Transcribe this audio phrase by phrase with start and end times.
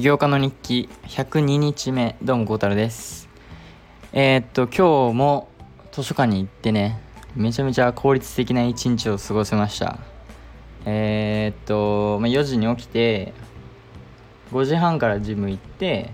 [0.00, 3.28] 起業家の日記102日目どうも孝太郎です。
[4.14, 5.48] えー、っと今日も
[5.92, 6.98] 図書館に行ってね
[7.36, 9.98] めちゃめちゃ効率的な一日を過ごせました。
[10.86, 13.34] えー、っと、まあ、4時に起きて
[14.52, 16.12] 5時半からジム行って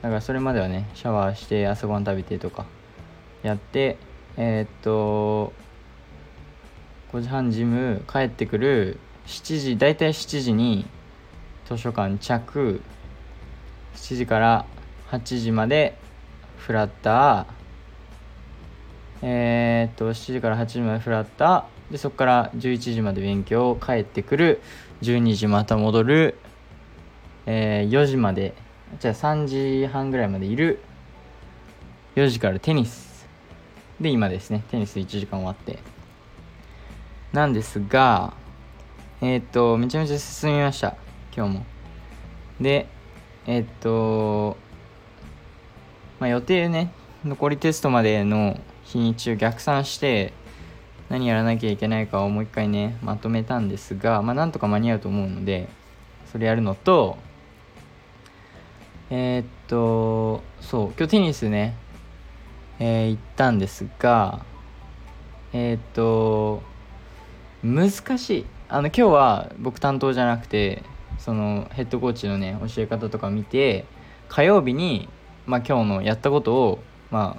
[0.00, 2.64] だからそれまではねシャワーして朝ごはん食べてとか
[3.42, 3.98] やって
[4.36, 5.52] えー、っと
[7.12, 10.86] 5時半ジム帰ってくる7時大体7時に
[11.68, 12.80] 図書館着
[13.94, 14.64] 7時から
[15.10, 15.98] 8時まで
[16.56, 17.46] フラッター。
[19.20, 21.92] えー、っと7時から8時までフラッター。
[21.92, 23.76] でそこから11時まで勉強。
[23.76, 24.62] 帰ってくる。
[25.02, 26.38] 12時また戻る、
[27.44, 28.54] えー、4時まで。
[28.98, 29.46] じゃあ3
[29.82, 30.80] 時半ぐらいまでいる。
[32.16, 33.28] 4時からテニス。
[34.00, 34.64] で今ですね。
[34.70, 35.80] テニス1時間終わって。
[37.34, 38.32] なんですが
[39.20, 41.07] えー、っとめちゃめちゃ進みました。
[41.38, 41.66] 今日も。
[42.60, 42.88] で
[43.46, 44.56] え、っと
[46.18, 46.90] まあ予定ね
[47.24, 50.32] 残りテストまでの日にちを逆算して
[51.08, 55.68] 何やらなきゃいけないかをもう一回ねまとめたんですがまあなんとか間に合うと思うので
[56.32, 57.16] それやるのと
[59.10, 61.76] えー、っとそう今日テニスね
[62.80, 64.44] えー、行ったんですが
[65.52, 66.62] えー、っと
[67.62, 68.46] 難しい。
[68.68, 70.82] あの今日は僕担当じゃなくて
[71.18, 73.84] そのヘッドコーチのね教え方とか見て
[74.28, 75.08] 火曜日に、
[75.46, 76.78] まあ、今日のやったことを
[77.10, 77.38] ま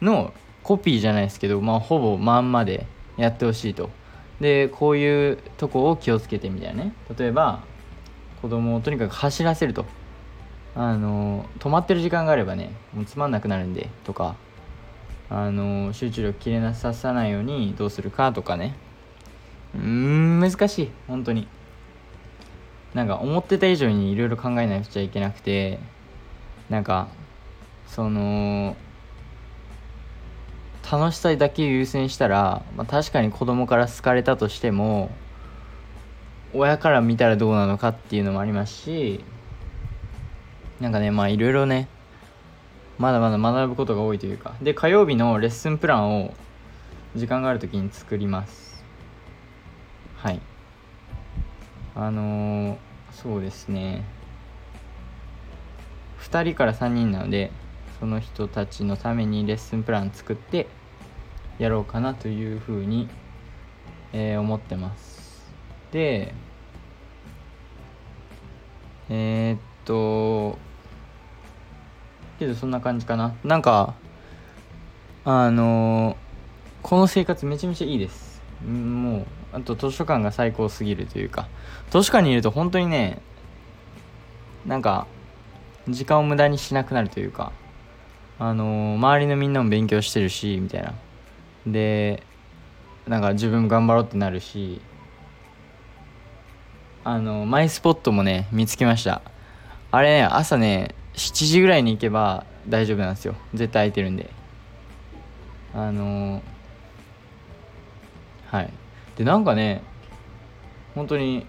[0.00, 3.90] あのコピーじゃないですけど、まあ、ほぼまんまでやってほしいと。
[4.40, 6.92] でこういうとこを気をつけてみたいなね。
[7.16, 7.62] 例えば
[8.42, 9.86] 子供をとにかく走らせると。
[10.74, 14.36] あの止まってる時間があればねもうつまんなくなるんでとか。
[15.28, 18.76] あの集中力切れなささないようにどうするかとかね。
[19.74, 20.90] うん難しい。
[21.08, 21.48] 本当に。
[22.96, 25.78] なんか思ってた以上にいろいろ考えなくちゃいけなくて
[26.70, 27.08] なんか
[27.86, 28.74] その
[30.90, 35.10] 楽しさだけ優先したら、まあ、確かに子供から好かれたとしても
[36.54, 39.22] 親から見たらどうなのかっていうのもありますし
[40.80, 41.88] なんかねまあいろいろね
[42.96, 44.54] まだまだ学ぶことが多いというか。
[44.62, 46.32] で火曜日のレッスンプランを
[47.14, 48.82] 時間がある時に作ります。
[50.16, 50.40] はい。
[51.96, 52.78] あの、
[53.10, 54.04] そうですね。
[56.20, 57.52] 2人から3人なので
[58.00, 60.66] その人たちのためにレッスンプラン作って
[61.58, 63.08] やろうかなというふうに、
[64.12, 65.46] えー、思ってます。
[65.92, 66.34] で
[69.08, 70.58] えー、っと
[72.38, 73.34] けどそんな感じかな。
[73.44, 73.94] なんか
[75.24, 76.16] あの、
[76.82, 78.35] この生活めちゃめちゃいいです。
[78.64, 81.48] もうあと図書館が最高すぎるというか。
[81.90, 83.20] 図書館にいると本当にね
[84.66, 85.06] なんか
[85.88, 87.52] 時間を無駄にしなくなるというか。
[88.38, 90.92] あのー、周りのみんなも勉強してるしみたいな。
[91.66, 92.22] で
[93.08, 94.80] なんか自分も頑張ろうってなるし。
[97.04, 99.22] あのマイスポットもね見つけました。
[99.92, 103.36] あれね朝ね7時ぐらいに行けば大丈夫なんですよ。
[103.54, 104.28] 絶対空いてるんで。
[105.72, 106.42] あのー、
[108.56, 108.72] はい。
[109.16, 109.82] でなんかね
[110.94, 111.46] 本当に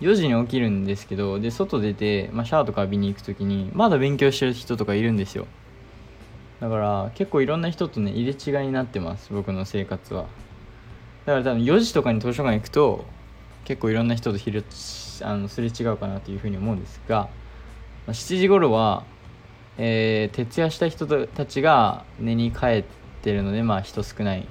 [0.00, 5.46] 4時に起きるんですけどで外出て、まあ、シャワーとか浴びに行く時にまだ勉強してる人とかいるんですよ。
[6.60, 10.26] だから結構いろんな人とね入れ違いになってます僕の生活は。
[11.26, 13.04] だから多分4時とかに図書館行くと
[13.64, 14.64] 結構いろんな人とひる
[15.22, 17.28] あのすれ違うかなというふうに思うんですが
[18.08, 19.04] 7時頃は、
[19.76, 22.84] えー、徹夜した人たちが寝に帰っ
[23.22, 24.46] てるのでまあ人少ない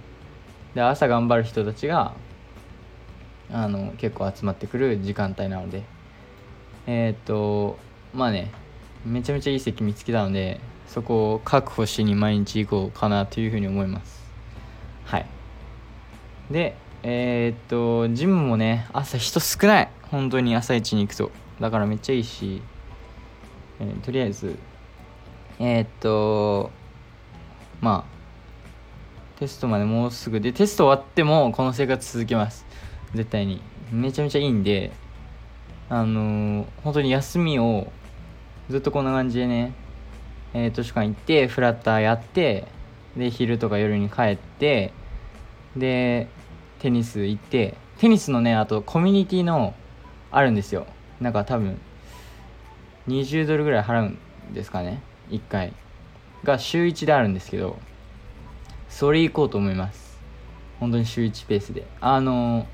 [0.76, 2.14] で朝頑張る人たちが
[3.52, 5.84] あの結構集まってくる時間帯なので。
[6.92, 7.78] えっ、と
[8.16, 8.52] まあね
[9.06, 14.24] めちゃめちゃいい席見つけたのでそこを確保しに毎日行こうかなというふうに思います。
[15.06, 15.26] はい。
[16.50, 19.90] でえっ、とジムもね朝人少ない。
[20.10, 21.32] 本当に朝一に行くと。
[21.60, 22.64] だからめっちゃいいし、
[23.80, 24.58] えー、とりあえず
[25.60, 26.72] えっと
[27.82, 28.19] まあ
[29.40, 32.66] テストまでもうすぐでテスト終わってもこの生活続けます。
[33.16, 33.62] 絶対に。
[33.92, 34.92] めちゃめちゃいいんで
[35.90, 37.92] あのー、本当に休みを
[38.70, 39.74] ずっとこんな感じでね、
[40.54, 42.68] えー、図書館行ってフラッターやって
[43.16, 44.94] で昼とか夜に帰って
[45.76, 46.28] で
[46.80, 49.74] テニス行ってテニスのねあとコミュニティの
[50.32, 50.86] あるんですよ。
[51.22, 51.80] なんか多分
[53.08, 54.06] 20ドルぐらい払う
[54.52, 55.02] んですかね。
[55.30, 55.74] 1回。
[56.44, 57.80] が週1であるんですけど
[58.90, 60.20] それ行こうと思います。
[60.80, 61.86] 本当に週1ペースで。
[62.02, 62.68] あの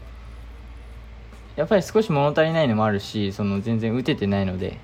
[1.56, 4.80] やっぱり少し物足りないのもあるしその全然打ててないので。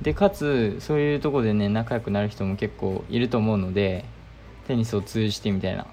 [0.00, 4.06] でかつそういうとこでね仲良くなる人も結構いると思うので
[4.66, 5.86] テニスを通じてみたいな。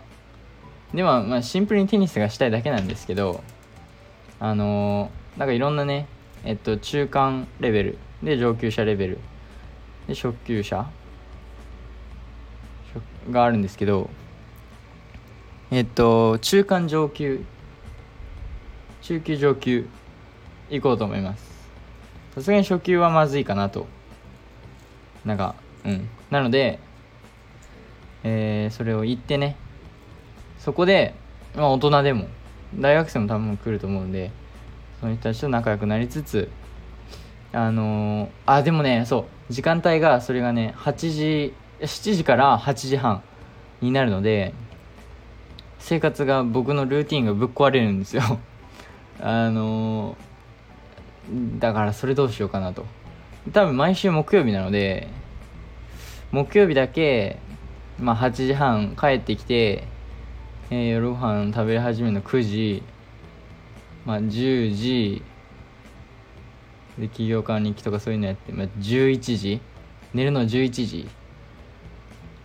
[0.93, 3.43] では、まあ、シンプルにテニスがしたいだけなんですけど
[4.39, 6.07] あの、なんかいろんなね
[6.45, 7.97] えっと中間レベル。
[8.23, 9.19] で上級者レベル。
[10.07, 10.85] で初級者。
[13.31, 14.09] があるんですけど
[15.69, 17.43] えっと中間上級。
[19.01, 19.87] 中級上級。
[20.69, 21.69] 行こうと思います。
[22.35, 23.85] さすがに初級はまずいかなと。
[25.25, 26.09] なんかうん。
[26.31, 26.79] なので
[28.23, 29.55] えー、それを言ってね。
[30.59, 31.13] そこで
[31.55, 32.27] まあ大人でも
[32.75, 34.31] 大学生も多分来ると思うんで
[34.99, 36.49] その人たちと仲良くなりつつ
[37.53, 39.53] あのー、あでもねそう。
[39.53, 43.21] 時間帯がそれがね8時7時から8時半
[43.81, 44.53] になるので
[45.87, 48.21] 生活が僕のルーティンがぶっ壊れるんですよ。
[49.21, 52.85] あのー、だからそれどうしようかなと。
[53.53, 55.07] 多分毎週木曜日なので
[56.33, 57.37] 木曜日だけ
[57.97, 59.85] まあ8時半帰ってきて、
[60.71, 62.83] えー、夜ご飯食べ始めの9時
[64.05, 65.23] まあ10時
[66.99, 69.61] で企業間日記とかそういうのやって、まあ、11時
[70.13, 71.07] 寝るの11時。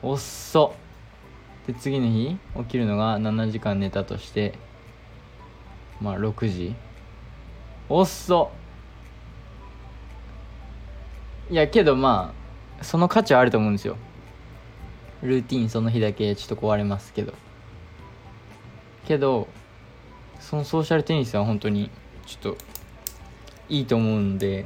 [0.02, 0.81] 遅っ
[1.66, 4.54] で次の日起きるのが7時間寝たとして
[6.00, 6.74] まあ6時。
[7.88, 8.50] 遅っそ。
[11.50, 12.32] いやけどま
[12.80, 13.96] あその価値はあると思うんですよ。
[15.22, 17.32] ルーティンその日だけちょっと壊れますけど。
[19.06, 19.48] けど
[20.40, 21.90] そのソーシャルテニスは本当に
[22.26, 22.56] ちょっと
[23.68, 24.64] いいと思うんで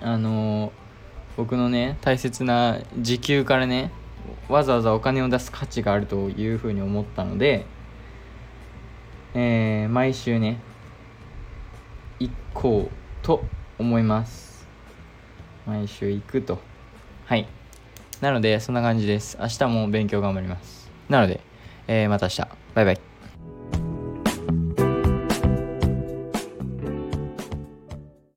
[0.00, 0.72] あの、
[1.36, 3.92] 僕のね大切な時給からね
[4.48, 7.66] わざわざお金を出す価値があるというふうに思ったので、
[9.34, 10.58] えー、毎週ね
[12.18, 13.44] 行こうと
[13.78, 14.66] 思います。
[15.66, 16.58] 毎週行くと。
[17.24, 17.48] はい。
[18.20, 19.38] なのでそんな感じです。
[19.40, 20.90] 明日も勉強頑張ります。
[21.08, 21.40] なので、
[21.88, 22.48] えー、また明日。
[22.74, 23.11] バイバイ。